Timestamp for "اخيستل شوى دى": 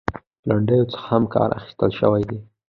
1.59-2.39